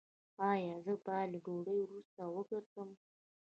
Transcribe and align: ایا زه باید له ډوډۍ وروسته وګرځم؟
ایا 0.49 0.75
زه 0.85 0.93
باید 1.05 1.27
له 1.33 1.39
ډوډۍ 1.45 1.77
وروسته 1.81 2.21
وګرځم؟ 2.35 2.89